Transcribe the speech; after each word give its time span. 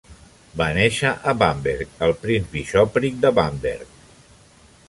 Va 0.61 0.69
néixer 0.77 1.11
a 1.31 1.35
Bamberg, 1.43 1.93
al 2.07 2.15
Prince-Bishopric 2.23 3.23
de 3.27 3.33
Bamberg. 3.41 3.97